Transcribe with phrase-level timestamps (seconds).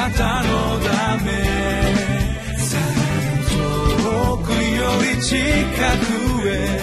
[0.00, 1.30] なたのため
[3.50, 6.80] 遠くより近くへ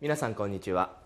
[0.00, 0.96] 皆さんこんにちは。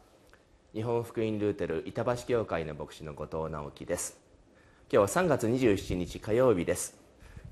[0.74, 4.18] 日本福音ルーテル板橋教会の牧師の後藤直樹です。
[4.92, 6.94] 今日は3月27日火曜日です。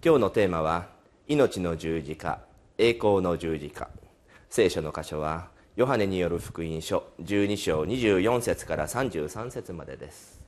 [0.04, 0.88] 今日のテーマは
[1.28, 2.40] 命の十字架
[2.76, 3.88] 栄光の十字架。
[4.54, 10.42] 聖書の箇所はヨハネによる福音書12章24節から33節までです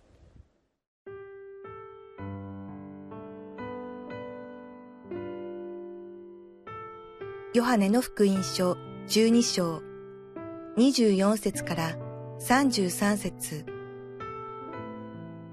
[7.54, 8.76] ヨハネの福音書
[9.08, 9.80] 12章
[10.76, 11.96] 24節から
[12.40, 13.64] 33節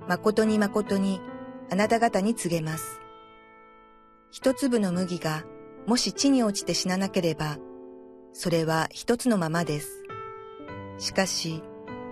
[0.10, 1.22] 誠に誠に
[1.72, 3.00] あなた方に告げます。
[4.30, 5.46] 一粒の麦が
[5.88, 7.58] もし地に落ちて死ななければ、
[8.34, 10.04] それは一つのままです。
[10.98, 11.62] しかし、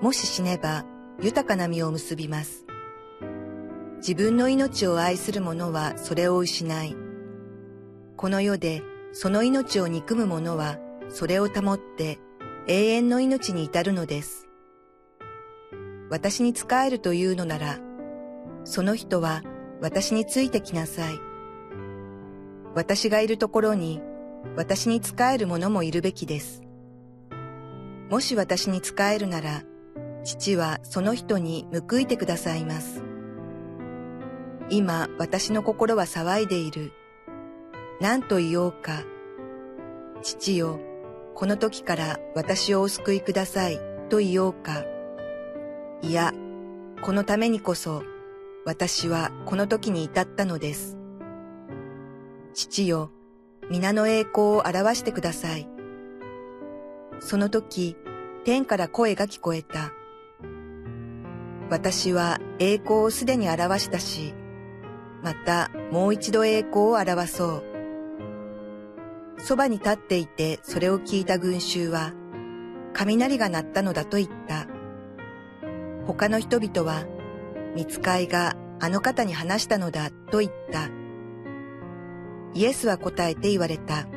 [0.02, 0.86] もし死ねば
[1.20, 2.66] 豊かな実を結びます。
[3.98, 6.96] 自分の命を愛する者はそれを失い、
[8.16, 8.82] この世で
[9.12, 10.78] その命を憎む者は
[11.10, 12.20] それを保って
[12.68, 14.48] 永遠の命に至るのです。
[16.10, 17.80] 私に仕えるというのなら、
[18.64, 19.44] その人は
[19.82, 21.20] 私についてきなさい。
[22.76, 24.02] 私がいるところに
[24.56, 26.64] 私に仕える者もいるべきです。
[28.10, 29.64] もし私に仕えるなら、
[30.24, 33.04] 父はその人に報いてくださいます。
[34.70, 36.92] 今私の心は騒いでいる。
[38.00, 39.04] 何と言おうか。
[40.22, 40.80] 父よ、
[41.36, 44.84] この時から私をお救いくださいと言おうか。
[46.02, 46.34] いや、
[47.02, 48.04] このためにこそ
[48.66, 50.98] 私はこの時に至ったのです。
[52.54, 53.12] 父よ、
[53.70, 55.70] 皆の栄光を表してください。
[57.20, 57.96] その時、
[58.44, 59.92] 天から声が聞こえた。
[61.70, 64.34] 私は栄光をすでに表したし、
[65.22, 67.64] またもう一度栄光を表そう。
[69.38, 72.14] そばに立っていてそれを聞いた群衆は、
[72.94, 74.68] 雷が鳴ったのだと言った。
[76.08, 77.06] 他の人々は、
[77.76, 80.90] 見つかいがあの方に話したのだと言った。
[82.54, 84.08] イエスは答えて言われた。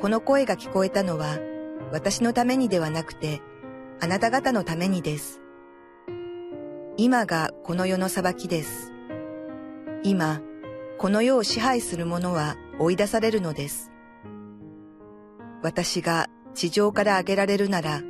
[0.00, 1.38] この声が聞こえたのは、
[1.92, 3.40] 私のためにではなくて、
[4.00, 5.40] あなた方のためにです。
[6.96, 8.92] 今がこの世の裁きです。
[10.02, 10.40] 今、
[10.98, 13.90] この世を支配する者は追い出されるのです。
[15.62, 18.02] 私が地上から上げられるなら、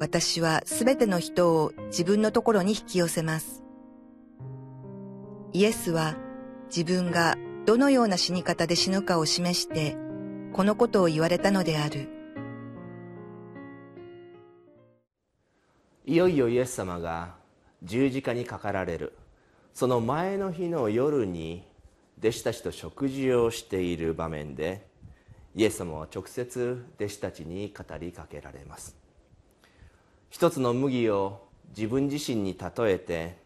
[0.00, 3.62] 私はすべての人を自分のところに引き寄せます。
[5.52, 6.16] イエスは
[6.68, 7.36] 自分が
[7.68, 9.94] どのような死に方で死ぬかを示して、
[10.54, 12.08] このことを言われたのである。
[16.06, 17.34] いよいよイエス様が
[17.82, 19.12] 十字架にかかられる。
[19.74, 21.62] その前の日の夜に
[22.20, 24.86] 弟子たちと食事をしている場面で
[25.54, 28.96] イエス様は直接弟子たちに語りかけられます
[30.30, 31.46] 一つの麦を
[31.76, 33.36] 自分自身に例えて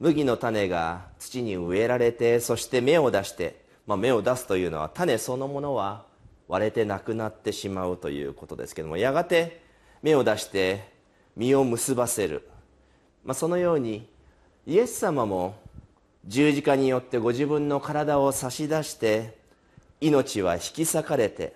[0.00, 6.04] 麦の種が土に植えられてそして芽を出して、まあ、芽を出すというのは種そのものは
[6.46, 9.62] 割れてなくなってしまうということですけどもやがて
[10.02, 10.88] 芽を出して
[11.36, 12.48] 実を結ばせる、
[13.24, 14.08] まあ、そのように
[14.66, 15.56] イエス様も
[16.26, 19.36] 十字架によってご自分の体を差し出して
[20.00, 21.54] 命は引き裂かれて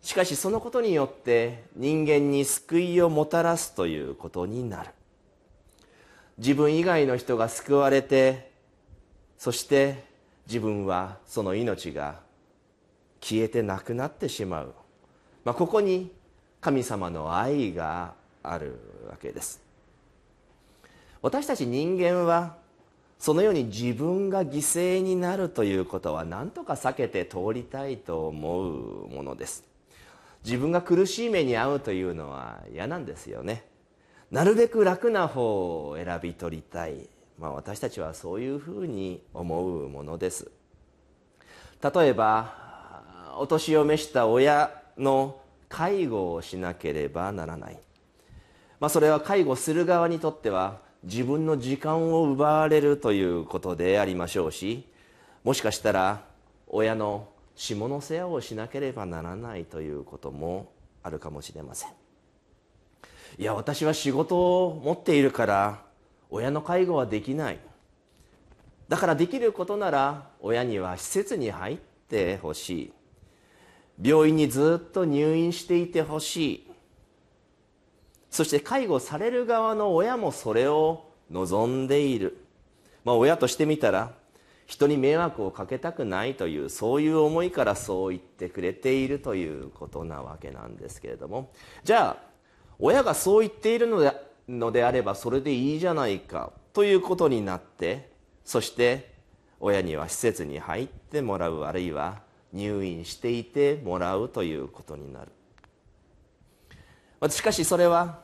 [0.00, 4.90] しかしそのことによって人間に救いをもたらすということになる。
[6.38, 8.52] 自分以外の人が救われて
[9.38, 10.04] そして
[10.46, 12.20] 自分はその命が
[13.20, 14.74] 消えてなくなってしまう、
[15.44, 16.12] まあ、ここに
[16.60, 18.78] 神様の愛がある
[19.08, 19.60] わけです。
[21.20, 22.56] 私たち人間は
[23.18, 29.64] そのように自分が犠牲になるということは何とか避けて通りたいと思うものです。
[30.44, 33.64] 自分が苦しい目に遭うというのは嫌なんですよね。
[34.30, 37.08] なるべく楽な方を選び取りたい、
[37.38, 40.50] まあ、私たちはそういうふうに思うものです。
[41.82, 42.52] 例えば
[43.38, 47.78] お年を召した親の介護をしなければならない、
[48.80, 54.84] まあ、それは介護する側にとっては自分の時間を奪われるということでありましょうし
[55.44, 56.24] もしかしたら
[56.66, 60.72] 親の下の世話をしなければならないということも
[61.02, 62.07] あるかもしれません。
[63.36, 65.82] いや私は仕事を持っているから
[66.30, 67.58] 親の介護はできない。
[68.88, 71.76] だからできることなら親には施設に入っ
[72.08, 72.92] てほしい。
[74.00, 76.70] 病院にずっと入院していてほしい。
[78.30, 82.44] そして介護される側の親もそれを望んでいる、
[83.04, 84.12] まあ、親としてみたら
[84.66, 91.50] 人に迷惑をかけたくないというそういう思いからそう言ってくれているということなわけなんですけれども。
[91.84, 92.27] じゃあ
[92.78, 94.12] 親がそう言っているので
[94.48, 98.10] のであればそれでいいじゃないかということになって
[98.44, 99.12] そして
[99.60, 102.22] 親には施設に入ってもらうあるいは
[102.52, 105.32] 入院していてもらうということになる。
[107.30, 108.20] しかしそれは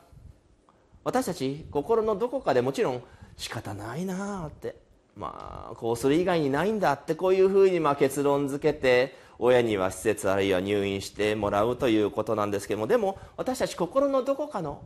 [1.03, 3.03] 私たち心のどこかでもちろん
[3.35, 4.77] 仕方ないなあって
[5.15, 14.83] まあこうする以外にないんだってこういうふうにまあ結論付けて親には施設あるいは入院してもらうということなんですけどもでも私たち心のどこかの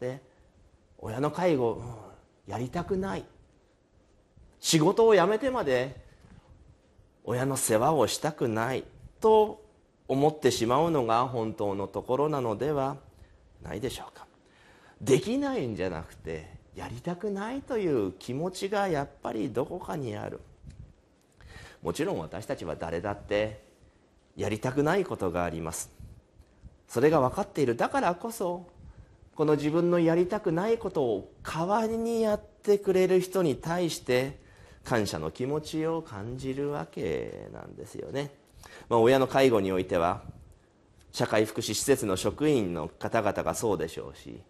[0.00, 0.20] で
[0.98, 3.24] 親の介護、うん、やりたくない。
[4.60, 6.00] 仕事を辞めてまで
[7.24, 8.84] 親の世話をしたくない。
[9.22, 9.62] と
[10.08, 12.96] 思ってしまうのが本当のところなのでは
[13.62, 14.26] ないでしょうか。
[15.00, 20.40] できないんじゃなくてやりたくないという気持ちがやっぱりどこかにある。
[21.82, 23.62] もちろん私たちは誰だって
[24.36, 25.90] やりたくないことがあります。
[26.88, 28.66] それが分かっているだからこそ
[29.34, 34.38] この自分のやりたくないことを代わりにやってくれる人に対して
[34.84, 38.34] 感謝の気持ちを感じるわけなんですよね、
[38.90, 40.22] まあ、親の介護においては
[41.12, 44.42] 社会福祉施設の職員の方々がそうでしょうし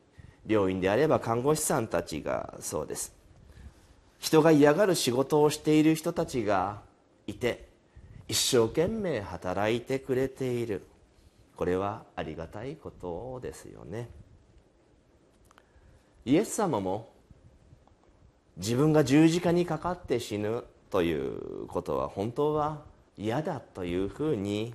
[0.44, 3.14] 病院であれば看護師さんたちがそうです。
[4.18, 6.80] 人が嫌がる仕事をしている人たちが
[7.32, 7.68] いて
[8.28, 10.86] 一生懸命働いてくれている。
[11.56, 14.08] これはありがたいことですよね。
[16.24, 17.10] イエス様も
[18.56, 22.82] 自分が十字架にかかって死ぬということは本当は
[23.16, 24.74] 嫌だというふうに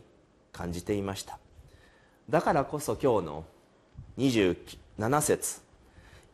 [0.51, 1.39] 感じていました。
[2.29, 3.45] だからこそ今日の
[4.17, 5.61] 27節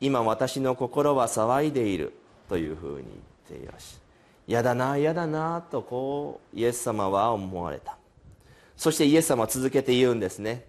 [0.01, 2.13] 今私の心は騒いでいる」
[2.49, 3.05] というふうに
[3.49, 4.02] 言っていらし
[4.47, 7.97] 嫌だな嫌だなとこうイエス様は思われた。
[8.75, 10.65] そしてイエス様は続けて言うんですね。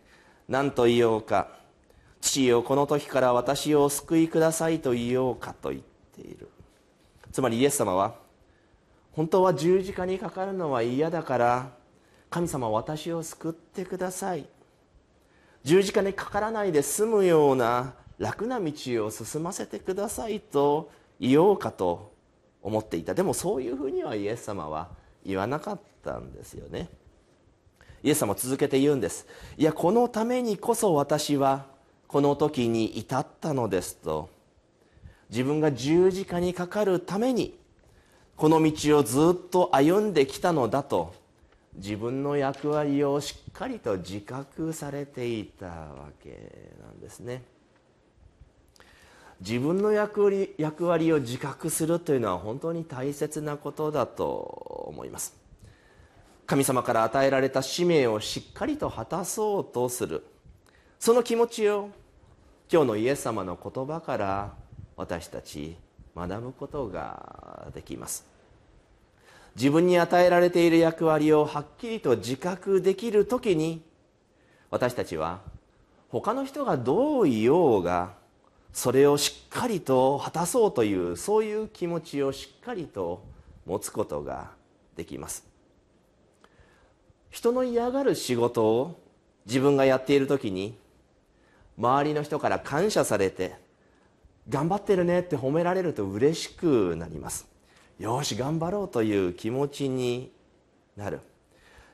[0.49, 1.49] 何と言おうか。
[2.21, 5.82] 父よこの時から私を救いくださいと言おうかと言っ
[6.17, 6.49] ている。
[7.32, 8.15] つまりイエス様は
[9.12, 11.70] 本当は十字架にかかるのは嫌だから
[12.31, 14.47] 神様私を救ってください。
[15.65, 18.73] 十字架にかからないで済むような楽な道
[19.05, 22.13] を進ませてくださいと言おうかと
[22.64, 23.14] 思っていた。
[23.14, 24.88] でもそういうふうにはイエス様は
[25.25, 26.88] 言わなかったんですよね。
[28.02, 29.26] イエス様続けて言うんです。
[29.56, 31.66] いやこのためにこそ私は
[32.08, 34.31] この時に至ったのですと
[35.31, 37.58] 自分が十字架にかかるために
[38.37, 41.14] この道をずっと歩んできたのだと
[41.76, 47.43] 自分の役割をしっかりと自覚されていたわけなんですね。
[49.46, 55.37] 自分の役割役割を自覚するというのは本当に大切なことだと思います。
[56.46, 60.25] 神様から与えられた使命をしっかりと果たそうとする。
[60.99, 61.91] その気持ちを
[62.73, 64.55] 今日のイエス様の言葉から
[64.96, 65.76] 私たち
[66.17, 68.26] 学ぶことができます。
[69.56, 73.85] 自分に与えられている役割をはっきりと自覚できる時に
[74.70, 75.43] 私たちは
[76.08, 78.23] 他の人がどう言おうが
[78.74, 83.24] それをしっかりと果たそうというそういう気持ちをしっかりと
[83.64, 84.50] 持つことが
[84.96, 85.46] できます。
[87.31, 89.00] 人の嫌がる仕事を
[89.46, 90.76] 自分がやっている時に
[91.78, 93.54] 周りの人から感謝されて
[94.48, 97.46] 頑張ってるねって褒められると嬉しくなります。
[98.00, 100.32] よし頑張ろうという気持ちに
[100.96, 101.20] なる。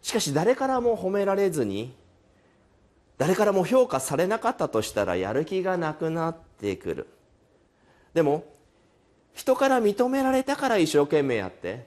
[0.00, 1.94] しかし誰からも褒められずに
[3.18, 6.34] 誰からも評価されなかったとしたらやる気がなくな
[6.68, 7.06] ってくる。
[8.12, 8.44] でも
[9.32, 11.86] 人から認められたから一生懸命やって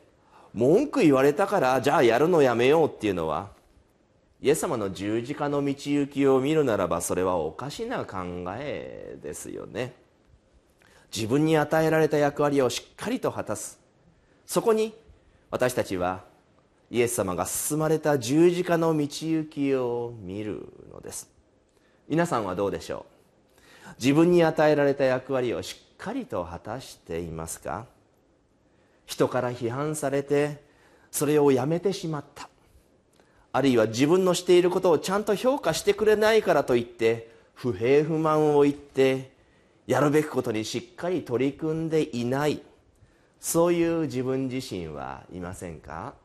[0.53, 3.51] 文句言われたからじゃあやるのやめようっていうのは
[4.41, 8.17] イエス様の十字架の道行きを見るならばそれはおかしな考
[8.57, 9.93] えですよね。
[11.15, 13.79] 自分に与えられた役割をしっかりと果たす。
[14.45, 14.95] そこに
[15.51, 16.23] 私たちは
[16.89, 21.29] イエス様が進まれた十字架の道行きを見るのです。
[22.09, 23.12] 皆さんはどうでしょう？
[23.99, 27.85] 自分に与えられた役割をしっかりと果たしていますか？
[29.05, 30.63] 人から批判されて
[31.11, 32.49] それをやめてしまった。
[33.51, 39.31] あるいは自分のしていることをちゃんと評価してくれないからといって不平不満を言って
[39.85, 42.61] やるべきことにしっかり取り組んでいない。
[43.39, 46.15] そういう自分自身はいませんか？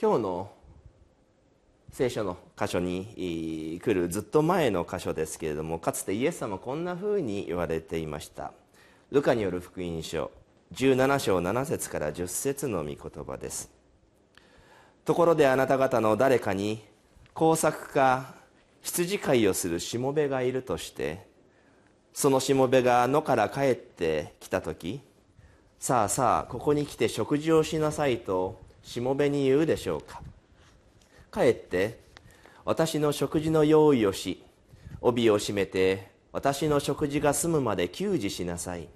[0.00, 0.50] 今日の
[1.90, 8.52] 聖書の箇所に来るずっと前の箇所ですけれどもかつてイエス様こんなふうに言われていました。
[9.10, 10.30] ルカによる福音書
[10.72, 13.72] 17章7節から10節の御言葉です。
[15.04, 16.84] ところであなた方の誰かに
[17.34, 18.36] 工作か
[18.82, 21.26] 羊飼いをするしもべがいるとして
[22.12, 25.00] そのしもべが野から帰ってきた時
[25.80, 30.22] さあさあここに来て食事をしなさいとしもべに言うでしょうか。
[31.30, 32.00] 帰って
[32.64, 34.42] 私の食事の用意をし
[35.02, 38.88] 帯を締めて私の食事が済むまで給仕しなさい。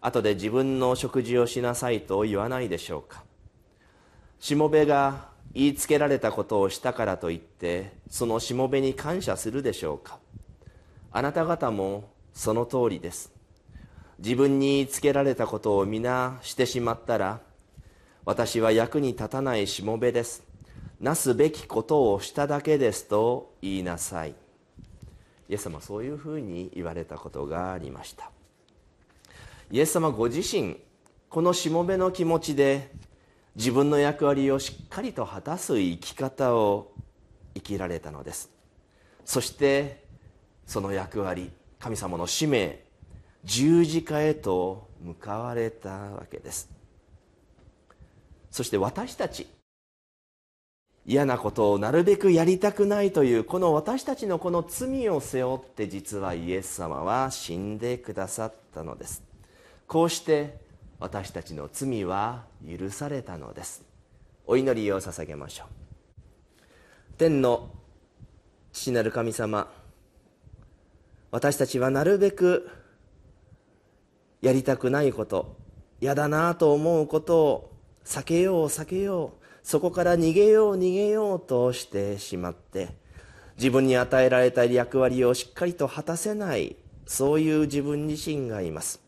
[0.00, 3.22] 後で自分の食事をしなさいと言わないでしょうか。
[4.38, 10.18] しもべが言いつけられたことをしたからといってそのしもべに感謝するでしょうか。
[11.12, 13.30] あなた方もその通りです。
[14.18, 17.49] 自分に言いつけられたことを皆してしまったら
[18.24, 20.42] 私は役に立たないしもべです。
[21.00, 24.34] なすべきことをしただけですと言いなさい。
[25.48, 28.30] イエス様そういうふうに言われたことがありました。
[29.70, 30.76] イエス様ご自身
[31.28, 32.92] このしもべの気持ちで
[33.56, 36.92] 自分の役割をしっかりと果たす生き方を
[37.54, 38.50] 生きられたのです。
[39.24, 40.04] そして
[40.66, 42.84] その役割神様の使命
[43.44, 46.79] 十字架へと向かわれたわけです。
[48.50, 49.46] そして私たち
[51.06, 59.22] 嫌なことをなるべくやりたくないというこの私たちのこの罪を背負って実はイエス様は死んでくださったのです。
[59.86, 60.58] こうして
[61.00, 63.82] 私たちの罪は許されたのです。
[64.46, 65.66] お祈りを捧げましょう。
[67.16, 67.70] 天の
[68.72, 69.68] 父なる神様
[71.30, 72.70] 私たちはなるべく
[74.42, 75.56] やりたくないこと
[76.00, 77.69] 嫌だなと思うことを
[78.10, 79.46] 避けよう避けよう。
[79.62, 82.88] そこから逃げよう逃げようとしてしまって
[83.56, 86.74] 自分に与えられた役割をしっかりと果たせない
[87.06, 89.00] そういう自分自身がいます。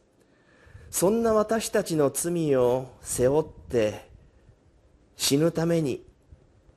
[0.89, 4.09] そんな私たちの罪を背負って
[5.17, 6.05] 死ぬために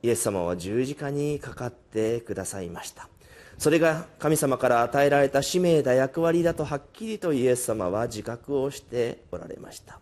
[0.02, 3.08] イエス様は十字架にかかってくださいました。
[3.56, 10.00] それが神様から与えられた使命だ役割だとはっきりとイエス様は自覚をしておられました。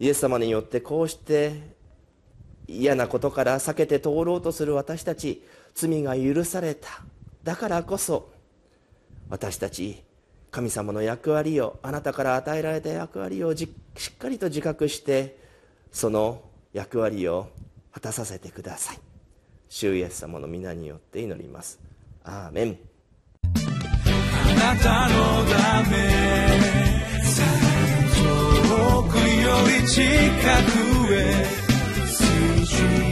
[0.00, 1.52] イエス様によってこうして
[2.66, 6.88] 嫌なことから避けて通ろうとする私たち罪が許された。
[7.44, 8.32] だからこそ
[9.28, 10.02] 私たち
[10.50, 13.68] 神様の役割をあなたから与えられた役割をし
[14.08, 15.38] っかりと自覚して
[15.92, 16.42] その
[16.72, 17.48] 役割を
[17.92, 18.98] 果たさせてください。
[19.68, 21.78] 主イエス様の皆によって祈ります。
[22.24, 22.78] アーメン。
[23.44, 25.14] あなたの
[25.44, 26.70] ため
[28.20, 29.29] 遠くよ
[29.66, 31.44] り近くへ
[32.06, 33.09] 水準